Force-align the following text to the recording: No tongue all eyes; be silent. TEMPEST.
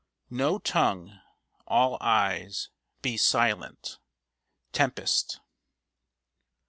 No 0.31 0.57
tongue 0.57 1.19
all 1.67 1.95
eyes; 2.01 2.69
be 3.03 3.17
silent. 3.17 3.99
TEMPEST. 4.73 5.39